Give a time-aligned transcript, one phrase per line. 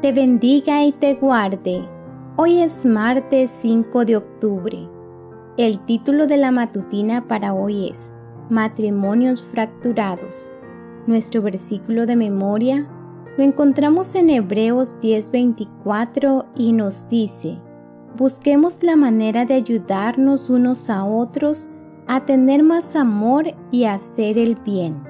[0.00, 1.86] te bendiga y te guarde.
[2.36, 4.88] Hoy es martes 5 de octubre.
[5.58, 8.14] El título de la matutina para hoy es
[8.48, 10.58] Matrimonios fracturados.
[11.06, 12.88] Nuestro versículo de memoria
[13.36, 17.58] lo encontramos en Hebreos 10:24 y nos dice,
[18.16, 21.68] busquemos la manera de ayudarnos unos a otros
[22.06, 25.04] a tener más amor y hacer el bien.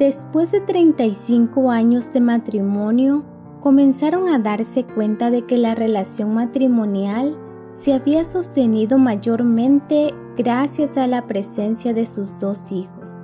[0.00, 3.24] Después de 35 años de matrimonio,
[3.62, 7.38] comenzaron a darse cuenta de que la relación matrimonial
[7.72, 13.22] se había sostenido mayormente gracias a la presencia de sus dos hijos.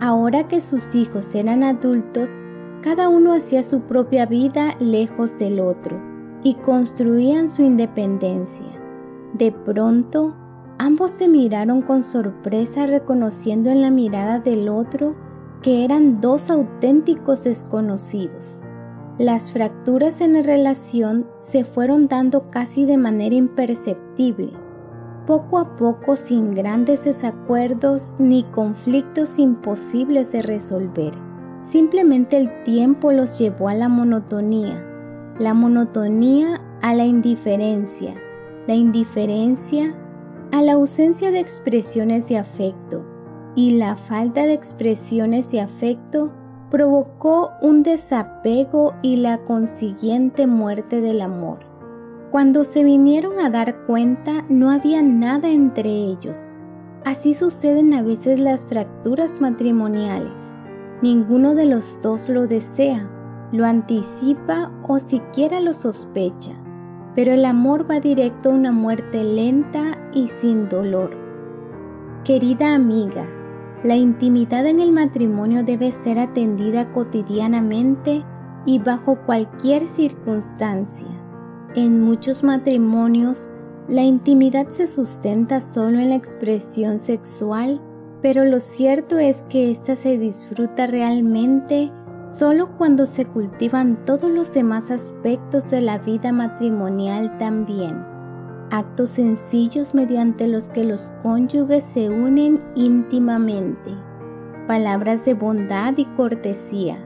[0.00, 2.40] Ahora que sus hijos eran adultos,
[2.80, 6.00] cada uno hacía su propia vida lejos del otro
[6.44, 8.66] y construían su independencia.
[9.34, 10.34] De pronto,
[10.78, 15.16] ambos se miraron con sorpresa reconociendo en la mirada del otro
[15.60, 18.64] que eran dos auténticos desconocidos.
[19.18, 24.54] Las fracturas en la relación se fueron dando casi de manera imperceptible,
[25.26, 31.12] poco a poco sin grandes desacuerdos ni conflictos imposibles de resolver.
[31.62, 34.82] Simplemente el tiempo los llevó a la monotonía,
[35.38, 38.14] la monotonía a la indiferencia,
[38.66, 39.94] la indiferencia
[40.52, 43.04] a la ausencia de expresiones de afecto
[43.54, 46.32] y la falta de expresiones de afecto
[46.72, 51.58] provocó un desapego y la consiguiente muerte del amor.
[52.30, 56.54] Cuando se vinieron a dar cuenta no había nada entre ellos.
[57.04, 60.56] Así suceden a veces las fracturas matrimoniales.
[61.02, 63.06] Ninguno de los dos lo desea,
[63.52, 66.52] lo anticipa o siquiera lo sospecha,
[67.14, 71.10] pero el amor va directo a una muerte lenta y sin dolor.
[72.24, 73.26] Querida amiga,
[73.84, 78.24] la intimidad en el matrimonio debe ser atendida cotidianamente
[78.64, 81.08] y bajo cualquier circunstancia.
[81.74, 83.50] En muchos matrimonios,
[83.88, 87.80] la intimidad se sustenta solo en la expresión sexual
[88.22, 91.90] pero lo cierto es que ésta se disfruta realmente
[92.28, 98.11] solo cuando se cultivan todos los demás aspectos de la vida matrimonial también.
[98.72, 103.92] Actos sencillos mediante los que los cónyuges se unen íntimamente.
[104.66, 106.98] Palabras de bondad y cortesía.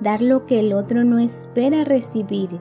[0.00, 2.58] Dar lo que el otro no espera recibir.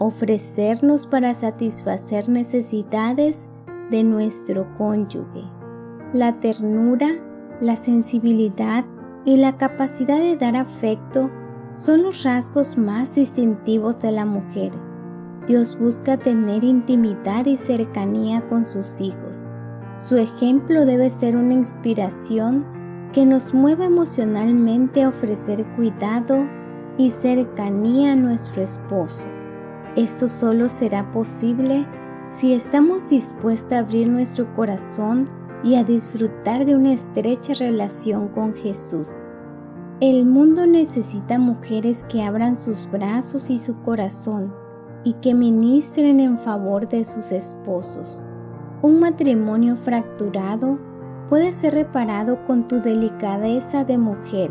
[0.00, 3.46] Ofrecernos para satisfacer necesidades
[3.92, 5.44] de nuestro cónyuge
[6.12, 7.08] la ternura,
[7.60, 8.84] la sensibilidad
[9.24, 11.30] y la capacidad de dar afecto
[11.74, 14.72] son los rasgos más distintivos de la mujer.
[15.46, 19.48] Dios busca tener intimidad y cercanía con sus hijos.
[19.96, 22.66] Su ejemplo debe ser una inspiración
[23.12, 26.44] que nos mueva emocionalmente a ofrecer cuidado
[26.98, 29.28] y cercanía a nuestro esposo.
[29.94, 31.86] Esto solo será posible
[32.26, 35.30] si estamos dispuestos a abrir nuestro corazón
[35.62, 39.28] y a disfrutar de una estrecha relación con Jesús.
[40.00, 44.65] El mundo necesita mujeres que abran sus brazos y su corazón
[45.06, 48.26] y que ministren en favor de sus esposos.
[48.82, 50.80] Un matrimonio fracturado
[51.28, 54.50] puede ser reparado con tu delicadeza de mujer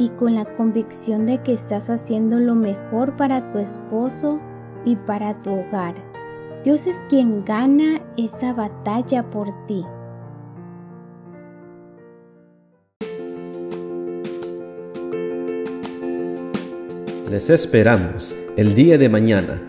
[0.00, 4.40] y con la convicción de que estás haciendo lo mejor para tu esposo
[4.84, 5.94] y para tu hogar.
[6.64, 9.84] Dios es quien gana esa batalla por ti.
[17.30, 19.68] Les esperamos el día de mañana